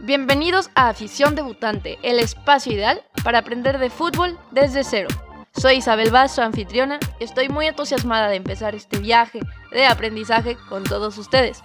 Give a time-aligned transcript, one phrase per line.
[0.00, 5.08] Bienvenidos a Afición Debutante, el espacio ideal para aprender de fútbol desde cero.
[5.56, 9.40] Soy Isabel Vaz, su anfitriona, y estoy muy entusiasmada de empezar este viaje
[9.72, 11.64] de aprendizaje con todos ustedes.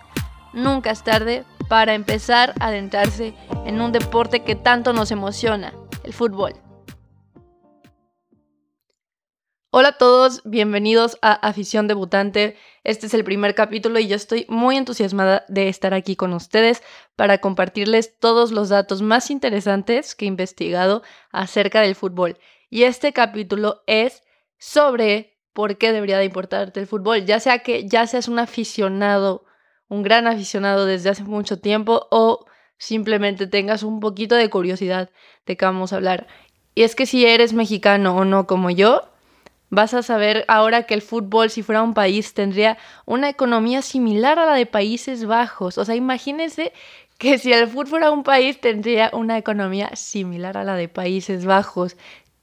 [0.52, 3.36] Nunca es tarde para empezar a adentrarse
[3.68, 5.72] en un deporte que tanto nos emociona,
[6.04, 6.56] el fútbol.
[9.76, 12.56] Hola a todos, bienvenidos a Afición Debutante.
[12.84, 16.84] Este es el primer capítulo y yo estoy muy entusiasmada de estar aquí con ustedes
[17.16, 22.38] para compartirles todos los datos más interesantes que he investigado acerca del fútbol.
[22.70, 24.22] Y este capítulo es
[24.60, 29.44] sobre por qué debería de importarte el fútbol, ya sea que ya seas un aficionado,
[29.88, 32.46] un gran aficionado desde hace mucho tiempo o
[32.78, 35.10] simplemente tengas un poquito de curiosidad
[35.48, 36.28] de qué vamos a hablar.
[36.76, 39.10] Y es que si eres mexicano o no como yo,
[39.76, 42.78] Vas a saber ahora que el fútbol, si fuera un país, tendría
[43.08, 45.80] una economía similar a la de Países Bajos.
[45.80, 46.74] O sea, imagínense
[47.18, 51.46] que si el fútbol fuera un país, tendría una economía similar a la de Países
[51.46, 51.98] Bajos.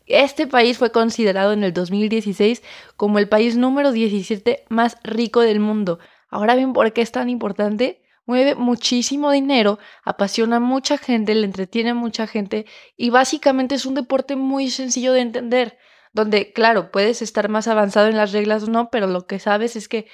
[0.07, 2.65] Este país fue considerado en el 2016
[2.97, 6.01] como el país número 17 más rico del mundo.
[6.31, 8.03] Ahora ven por qué es tan importante.
[8.27, 12.67] Mueve muchísimo dinero, apasiona a mucha gente, le entretiene a mucha gente
[12.97, 15.79] y básicamente es un deporte muy sencillo de entender
[16.13, 19.77] donde, claro, puedes estar más avanzado en las reglas o no, pero lo que sabes
[19.77, 20.07] es que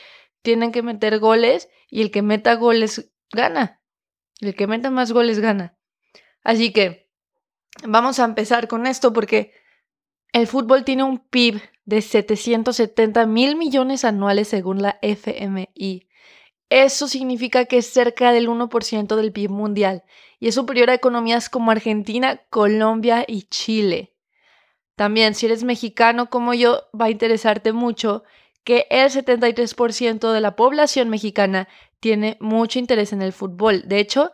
[0.43, 3.81] tienen que meter goles y el que meta goles gana.
[4.41, 5.79] El que meta más goles gana.
[6.45, 7.11] Así que
[7.85, 9.53] vamos a empezar con esto porque
[10.33, 16.09] el fútbol tiene un PIB de 770 mil millones anuales según la FMI.
[16.69, 20.05] Eso significa que es cerca del 1% del PIB mundial
[20.41, 24.16] y es superior a economías como Argentina, Colombia y Chile.
[24.97, 28.25] También, si eres mexicano como yo, va a interesarte mucho
[28.65, 31.69] que el 73% de la población mexicana
[32.01, 33.83] tiene mucho interés en el fútbol.
[33.87, 34.33] De hecho,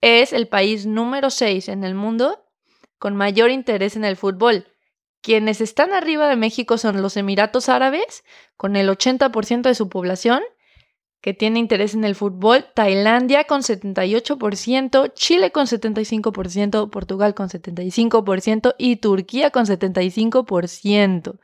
[0.00, 2.44] es el país número 6 en el mundo
[2.98, 4.66] con mayor interés en el fútbol.
[5.20, 8.24] Quienes están arriba de México son los Emiratos Árabes,
[8.56, 10.42] con el 80% de su población,
[11.26, 18.76] que tiene interés en el fútbol, Tailandia con 78%, Chile con 75%, Portugal con 75%
[18.78, 21.40] y Turquía con 75%.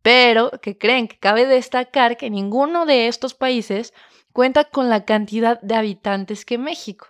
[0.00, 3.92] Pero que creen que cabe destacar que ninguno de estos países
[4.32, 7.08] cuenta con la cantidad de habitantes que México.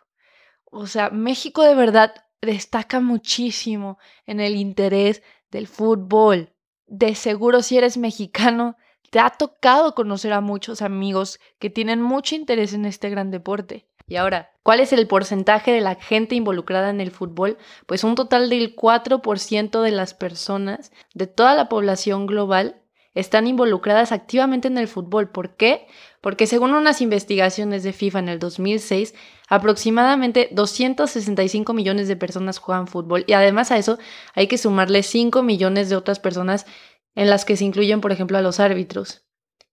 [0.65, 5.23] O sea, México de verdad destaca muchísimo en el interés
[5.53, 6.53] del fútbol.
[6.89, 8.77] De seguro si eres mexicano,
[9.11, 13.87] te ha tocado conocer a muchos amigos que tienen mucho interés en este gran deporte.
[14.07, 17.59] Y ahora, ¿cuál es el porcentaje de la gente involucrada en el fútbol?
[17.87, 22.81] Pues un total del 4% de las personas de toda la población global
[23.15, 25.29] están involucradas activamente en el fútbol.
[25.29, 25.87] ¿Por qué?
[26.21, 29.15] Porque según unas investigaciones de FIFA en el 2006,
[29.49, 33.99] aproximadamente 265 millones de personas juegan fútbol y además a eso
[34.35, 36.67] hay que sumarle 5 millones de otras personas
[37.15, 39.25] en las que se incluyen, por ejemplo, a los árbitros.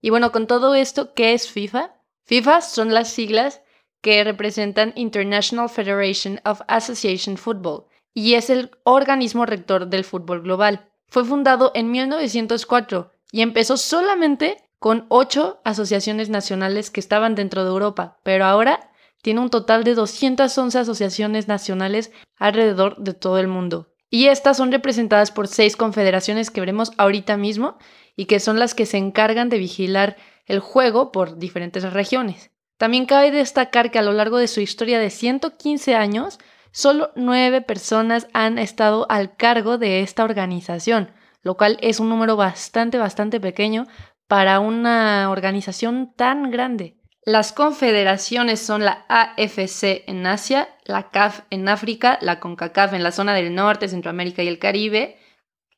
[0.02, 1.96] Y bueno, con todo esto, ¿qué es FIFA?
[2.26, 3.62] FIFA son las siglas
[4.02, 10.90] que representan International Federation of Association Football y es el organismo rector del fútbol global.
[11.08, 17.70] Fue fundado en 1904 y empezó solamente con ocho asociaciones nacionales que estaban dentro de
[17.70, 23.94] Europa, pero ahora tiene un total de 211 asociaciones nacionales alrededor de todo el mundo.
[24.10, 27.78] Y estas son representadas por seis confederaciones que veremos ahorita mismo
[28.16, 32.52] y que son las que se encargan de vigilar el juego por diferentes regiones.
[32.78, 36.40] También cabe destacar que a lo largo de su historia de 115 años,
[36.72, 42.36] solo nueve personas han estado al cargo de esta organización, lo cual es un número
[42.36, 43.88] bastante, bastante pequeño
[44.28, 46.98] para una organización tan grande.
[47.28, 53.12] Las confederaciones son la AFC en Asia, la CAF en África, la CONCACAF en la
[53.12, 55.18] zona del norte, Centroamérica y el Caribe,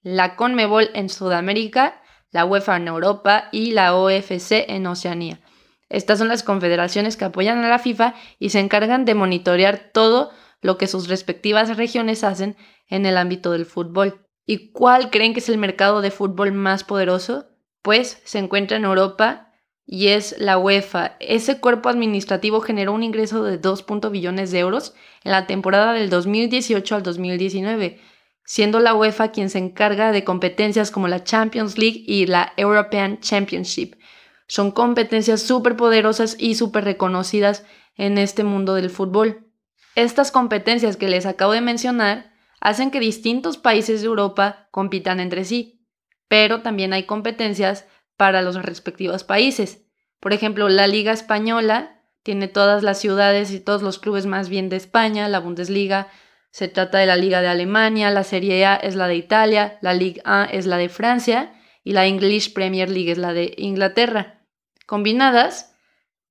[0.03, 5.39] la CONMEBOL en Sudamérica, la UEFA en Europa y la OFC en Oceanía.
[5.89, 10.29] Estas son las confederaciones que apoyan a la FIFA y se encargan de monitorear todo
[10.61, 12.57] lo que sus respectivas regiones hacen
[12.89, 14.24] en el ámbito del fútbol.
[14.45, 17.47] ¿Y cuál creen que es el mercado de fútbol más poderoso?
[17.81, 19.49] Pues se encuentra en Europa
[19.91, 21.15] y es la UEFA.
[21.19, 23.86] Ese cuerpo administrativo generó un ingreso de 2.
[24.12, 24.94] billones de euros
[25.24, 28.00] en la temporada del 2018 al 2019,
[28.45, 33.19] siendo la UEFA quien se encarga de competencias como la Champions League y la European
[33.19, 33.95] Championship.
[34.45, 37.65] Son competencias súper poderosas y súper reconocidas
[37.95, 39.47] en este mundo del fútbol.
[39.95, 45.45] Estas competencias que les acabo de mencionar hacen que distintos países de Europa compitan entre
[45.45, 45.83] sí,
[46.27, 47.88] pero también hay competencias
[48.19, 49.86] para los respectivos países.
[50.19, 54.68] Por ejemplo, la Liga Española tiene todas las ciudades y todos los clubes más bien
[54.68, 56.10] de España, la Bundesliga
[56.51, 59.94] se trata de la Liga de Alemania, la Serie A es la de Italia, la
[59.94, 64.44] Ligue 1 es la de Francia y la English Premier League es la de Inglaterra.
[64.86, 65.74] Combinadas,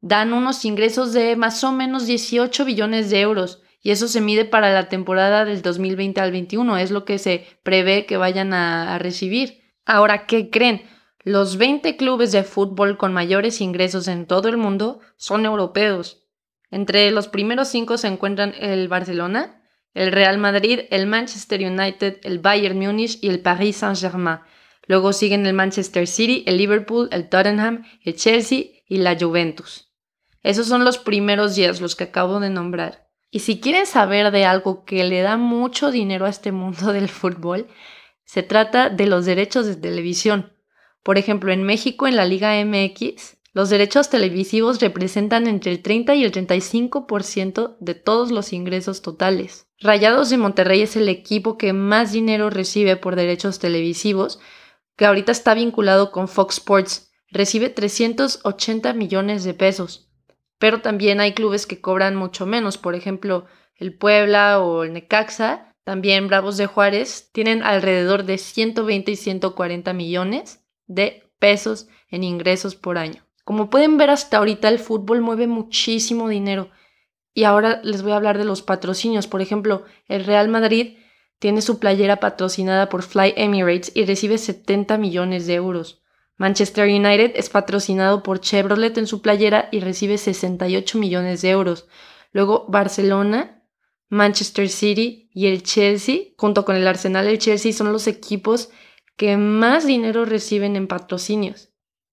[0.03, 4.45] dan unos ingresos de más o menos 18 billones de euros y eso se mide
[4.45, 8.95] para la temporada del 2020 al 21, es lo que se prevé que vayan a,
[8.95, 9.63] a recibir.
[9.87, 10.83] Ahora, ¿qué creen?
[11.29, 16.27] Los 20 clubes de fútbol con mayores ingresos en todo el mundo son europeos.
[16.71, 22.39] Entre los primeros cinco se encuentran el Barcelona, el Real Madrid, el Manchester United, el
[22.39, 24.39] Bayern Múnich y el Paris Saint-Germain.
[24.87, 29.93] Luego siguen el Manchester City, el Liverpool, el Tottenham, el Chelsea y la Juventus.
[30.43, 33.07] Esos son los primeros 10, los que acabo de nombrar.
[33.31, 37.11] Y si quieren saber de algo que le da mucho dinero a este mundo del
[37.11, 37.67] fútbol,
[38.25, 40.55] se trata de los derechos de televisión.
[41.09, 46.15] Por ejemplo, en México, en la Liga MX, los derechos televisivos representan entre el 30
[46.17, 49.69] y el 35% de todos los ingresos totales.
[49.81, 54.39] Rayados de Monterrey es el equipo que más dinero recibe por derechos televisivos,
[54.99, 57.11] que ahorita está vinculado con Fox Sports.
[57.31, 60.11] Recibe 380 millones de pesos
[60.59, 63.47] pero también hay clubes que cobran mucho menos, por ejemplo,
[63.77, 69.95] el Puebla o el Necaxa, también Bravos de Juárez, tienen alrededor de 120 y 140
[69.95, 73.25] millones de pesos en ingresos por año.
[73.45, 76.71] Como pueden ver hasta ahorita el fútbol mueve muchísimo dinero.
[77.33, 79.27] Y ahora les voy a hablar de los patrocinios.
[79.27, 80.99] Por ejemplo, el Real Madrid
[81.39, 86.03] tiene su playera patrocinada por Fly Emirates y recibe 70 millones de euros.
[86.37, 91.89] Manchester United es patrocinado por Chevrolet en su playera y recibe 68 millones de euros.
[92.33, 93.63] Luego Barcelona,
[94.09, 98.71] Manchester City y el Chelsea, junto con el Arsenal el Chelsea, son los equipos
[99.19, 101.69] que más dinero reciben en patrocinios.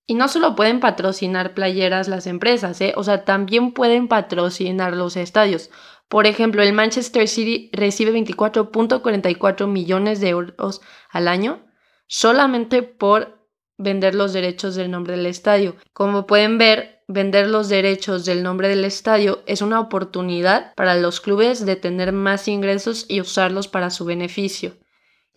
[0.08, 2.94] Y no solo pueden patrocinar playeras las empresas, ¿eh?
[2.98, 5.70] o sea, también pueden patrocinar los estadios.
[6.10, 11.64] Por ejemplo, el Manchester City recibe 24.44 millones de euros al año
[12.08, 13.48] solamente por
[13.78, 15.76] vender los derechos del nombre del estadio.
[15.94, 21.20] Como pueden ver, vender los derechos del nombre del estadio es una oportunidad para los
[21.20, 24.74] clubes de tener más ingresos y usarlos para su beneficio.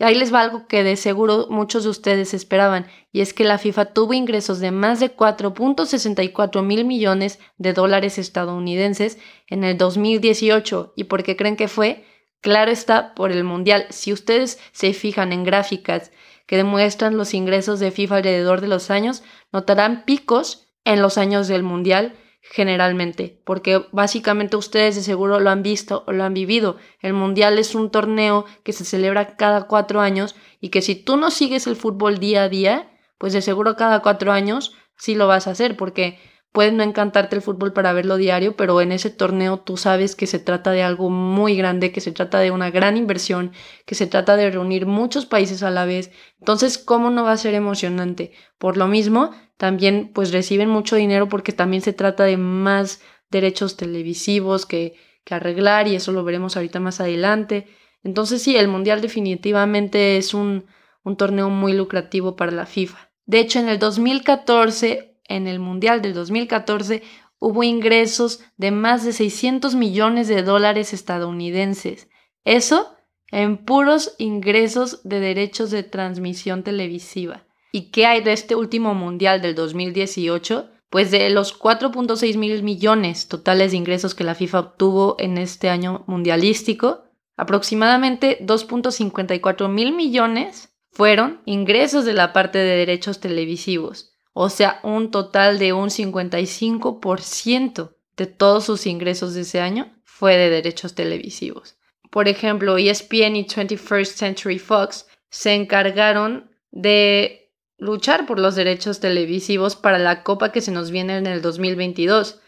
[0.01, 3.59] Ahí les va algo que de seguro muchos de ustedes esperaban, y es que la
[3.59, 9.19] FIFA tuvo ingresos de más de 4.64 mil millones de dólares estadounidenses
[9.49, 10.93] en el 2018.
[10.95, 12.05] ¿Y por qué creen que fue?
[12.41, 13.87] Claro está, por el Mundial.
[13.91, 16.13] Si ustedes se fijan en gráficas
[16.47, 21.49] que demuestran los ingresos de FIFA alrededor de los años, notarán picos en los años
[21.49, 22.15] del Mundial
[22.51, 26.77] generalmente, porque básicamente ustedes de seguro lo han visto o lo han vivido.
[27.01, 31.17] El Mundial es un torneo que se celebra cada cuatro años y que si tú
[31.17, 35.27] no sigues el fútbol día a día, pues de seguro cada cuatro años sí lo
[35.27, 36.19] vas a hacer, porque
[36.53, 40.27] Puede no encantarte el fútbol para verlo diario, pero en ese torneo tú sabes que
[40.27, 43.53] se trata de algo muy grande, que se trata de una gran inversión,
[43.85, 46.11] que se trata de reunir muchos países a la vez.
[46.39, 48.33] Entonces, ¿cómo no va a ser emocionante?
[48.57, 53.77] Por lo mismo, también pues reciben mucho dinero porque también se trata de más derechos
[53.77, 57.67] televisivos que, que arreglar y eso lo veremos ahorita más adelante.
[58.03, 60.67] Entonces sí, el Mundial definitivamente es un,
[61.05, 63.11] un torneo muy lucrativo para la FIFA.
[63.27, 67.03] De hecho, en el 2014 en el Mundial del 2014
[67.39, 72.09] hubo ingresos de más de 600 millones de dólares estadounidenses.
[72.45, 72.95] Eso
[73.31, 77.45] en puros ingresos de derechos de transmisión televisiva.
[77.71, 80.71] ¿Y qué hay de este último Mundial del 2018?
[80.89, 85.69] Pues de los 4.6 mil millones totales de ingresos que la FIFA obtuvo en este
[85.69, 87.05] año mundialístico,
[87.37, 95.11] aproximadamente 2.54 mil millones fueron ingresos de la parte de derechos televisivos o sea, un
[95.11, 101.77] total de un 55% de todos sus ingresos de ese año fue de derechos televisivos.
[102.09, 109.75] Por ejemplo, ESPN y 21st Century Fox se encargaron de luchar por los derechos televisivos
[109.75, 112.39] para la copa que se nos viene en el 2022.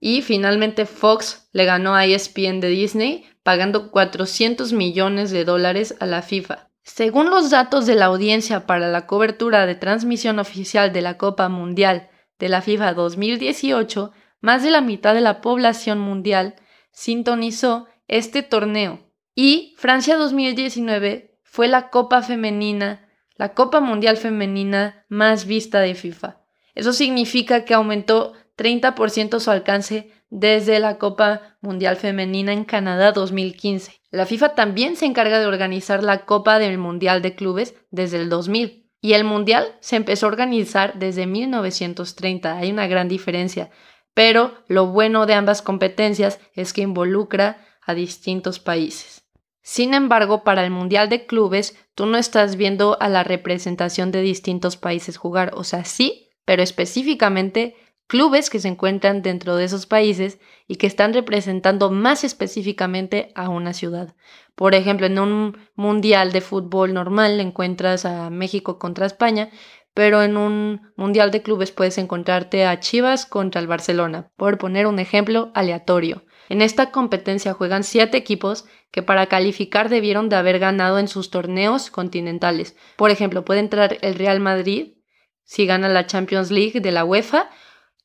[0.00, 6.04] Y finalmente Fox le ganó a ESPN de Disney pagando 400 millones de dólares a
[6.04, 6.67] la FIFA.
[6.88, 11.50] Según los datos de la audiencia para la cobertura de transmisión oficial de la Copa
[11.50, 16.56] Mundial de la FIFA 2018, más de la mitad de la población mundial
[16.90, 19.12] sintonizó este torneo.
[19.34, 26.40] Y Francia 2019 fue la Copa Femenina, la Copa Mundial Femenina más vista de FIFA.
[26.74, 33.97] Eso significa que aumentó 30% su alcance desde la Copa Mundial Femenina en Canadá 2015.
[34.10, 38.28] La FIFA también se encarga de organizar la Copa del Mundial de Clubes desde el
[38.28, 38.90] 2000.
[39.00, 42.56] Y el Mundial se empezó a organizar desde 1930.
[42.56, 43.70] Hay una gran diferencia.
[44.14, 49.22] pero lo bueno de ambas competencias es que involucra a distintos países.
[49.62, 54.22] Sin embargo, para el Mundial de Clubes, tú no estás viendo a la representación de
[54.22, 57.76] distintos países jugar, o sea, sí, pero específicamente
[58.08, 63.50] clubes que se encuentran dentro de esos países y que están representando más específicamente a
[63.50, 64.16] una ciudad.
[64.56, 69.50] Por ejemplo, en un mundial de fútbol normal encuentras a México contra España,
[69.94, 74.86] pero en un mundial de clubes puedes encontrarte a Chivas contra el Barcelona, por poner
[74.86, 76.24] un ejemplo aleatorio.
[76.48, 81.30] En esta competencia juegan siete equipos que para calificar debieron de haber ganado en sus
[81.30, 82.74] torneos continentales.
[82.96, 84.94] Por ejemplo, puede entrar el Real Madrid
[85.44, 87.50] si gana la Champions League de la UEFA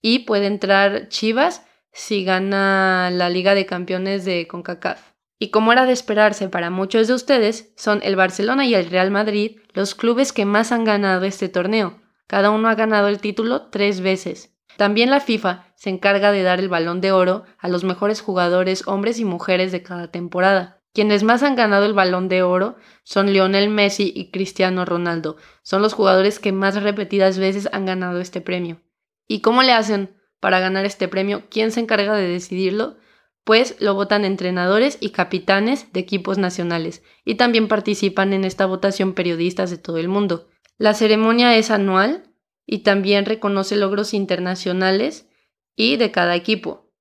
[0.03, 5.13] y puede entrar Chivas si gana la Liga de Campeones de CONCACAF.
[5.39, 9.09] Y como era de esperarse para muchos de ustedes, son el Barcelona y el Real
[9.09, 12.01] Madrid los clubes que más han ganado este torneo.
[12.27, 14.53] Cada uno ha ganado el título tres veces.
[14.77, 18.87] También la FIFA se encarga de dar el balón de oro a los mejores jugadores
[18.87, 20.81] hombres y mujeres de cada temporada.
[20.93, 25.37] Quienes más han ganado el balón de oro son Lionel Messi y Cristiano Ronaldo.
[25.61, 28.81] Son los jugadores que más repetidas veces han ganado este premio.
[29.27, 31.43] ¿Y cómo le hacen para ganar este premio?
[31.49, 32.97] ¿Quién se encarga de decidirlo?
[33.43, 39.13] Pues lo votan entrenadores y capitanes de equipos nacionales y también participan en esta votación
[39.13, 40.49] periodistas de todo el mundo.
[40.77, 42.23] La ceremonia es anual
[42.65, 45.27] y también reconoce logros internacionales
[45.75, 46.91] y de cada equipo.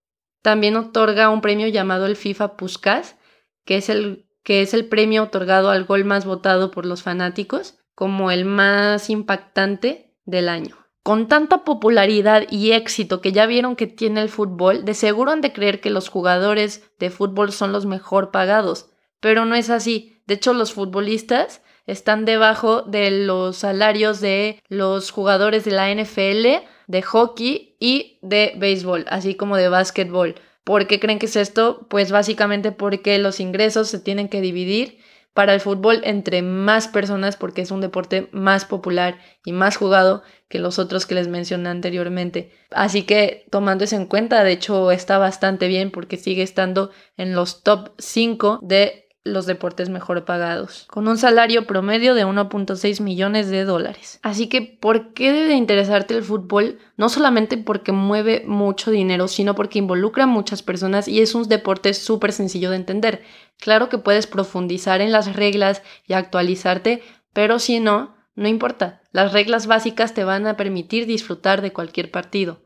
[0.42, 3.16] También otorga un premio llamado el FIFA Puskas,
[3.64, 7.78] que es el, que es el premio otorgado al gol más votado por los fanáticos
[7.94, 10.81] como el más impactante del año.
[11.02, 15.40] Con tanta popularidad y éxito que ya vieron que tiene el fútbol, de seguro han
[15.40, 20.22] de creer que los jugadores de fútbol son los mejor pagados, pero no es así.
[20.26, 26.64] De hecho, los futbolistas están debajo de los salarios de los jugadores de la NFL,
[26.86, 30.36] de hockey y de béisbol, así como de básquetbol.
[30.62, 31.88] ¿Por qué creen que es esto?
[31.90, 34.98] Pues básicamente porque los ingresos se tienen que dividir
[35.34, 40.22] para el fútbol entre más personas porque es un deporte más popular y más jugado
[40.48, 42.52] que los otros que les mencioné anteriormente.
[42.70, 47.34] Así que tomando eso en cuenta, de hecho está bastante bien porque sigue estando en
[47.34, 53.48] los top 5 de los deportes mejor pagados, con un salario promedio de 1.6 millones
[53.48, 54.18] de dólares.
[54.22, 56.78] Así que, ¿por qué debe interesarte el fútbol?
[56.96, 61.48] No solamente porque mueve mucho dinero, sino porque involucra a muchas personas y es un
[61.48, 63.22] deporte súper sencillo de entender.
[63.58, 67.02] Claro que puedes profundizar en las reglas y actualizarte,
[67.32, 69.02] pero si no, no importa.
[69.12, 72.60] Las reglas básicas te van a permitir disfrutar de cualquier partido.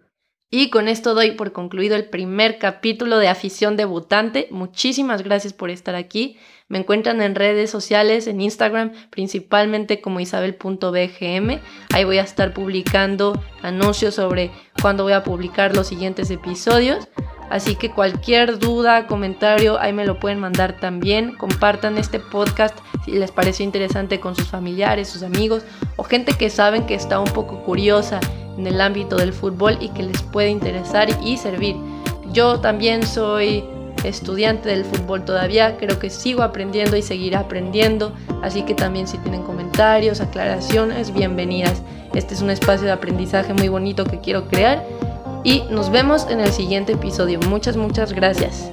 [0.48, 4.46] Y con esto doy por concluido el primer capítulo de Afición Debutante.
[4.52, 6.38] Muchísimas gracias por estar aquí.
[6.68, 11.60] Me encuentran en redes sociales, en Instagram, principalmente como isabel.bgm.
[11.92, 17.08] Ahí voy a estar publicando anuncios sobre cuándo voy a publicar los siguientes episodios.
[17.50, 21.34] Así que cualquier duda, comentario, ahí me lo pueden mandar también.
[21.36, 25.64] Compartan este podcast si les pareció interesante con sus familiares, sus amigos
[25.96, 28.20] o gente que saben que está un poco curiosa
[28.56, 31.76] en el ámbito del fútbol y que les puede interesar y servir.
[32.32, 33.64] Yo también soy
[34.04, 39.18] estudiante del fútbol todavía, creo que sigo aprendiendo y seguiré aprendiendo, así que también si
[39.18, 41.82] tienen comentarios, aclaraciones, bienvenidas.
[42.14, 44.84] Este es un espacio de aprendizaje muy bonito que quiero crear
[45.44, 47.40] y nos vemos en el siguiente episodio.
[47.40, 48.70] Muchas, muchas gracias.